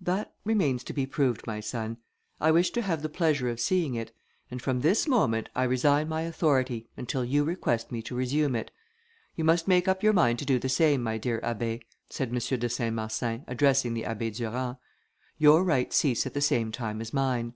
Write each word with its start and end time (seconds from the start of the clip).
"That 0.00 0.32
remains 0.44 0.82
to 0.84 0.94
be 0.94 1.04
proved, 1.04 1.46
my 1.46 1.60
son. 1.60 1.98
I 2.40 2.50
wish 2.50 2.70
to 2.70 2.80
have 2.80 3.02
the 3.02 3.10
pleasure 3.10 3.50
of 3.50 3.60
seeing 3.60 3.96
it; 3.96 4.12
and 4.50 4.62
from 4.62 4.80
this 4.80 5.06
moment, 5.06 5.50
I 5.54 5.64
resign 5.64 6.08
my 6.08 6.22
authority, 6.22 6.88
until 6.96 7.22
you 7.22 7.44
request 7.44 7.92
me 7.92 8.00
to 8.04 8.14
resume 8.14 8.56
it. 8.56 8.70
You 9.36 9.44
must 9.44 9.68
make 9.68 9.86
up 9.86 10.02
your 10.02 10.14
mind 10.14 10.38
to 10.38 10.46
do 10.46 10.58
the 10.58 10.70
same, 10.70 11.02
my 11.02 11.18
dear 11.18 11.38
Abbé," 11.42 11.82
said 12.08 12.30
M. 12.30 12.38
de 12.58 12.68
Saint 12.70 12.94
Marsin, 12.96 13.44
addressing 13.46 13.92
the 13.92 14.04
Abbé 14.04 14.34
Durand. 14.34 14.78
"Your 15.36 15.62
rights 15.62 15.96
cease 15.96 16.24
at 16.24 16.32
the 16.32 16.40
same 16.40 16.72
time 16.72 17.02
as 17.02 17.12
mine." 17.12 17.52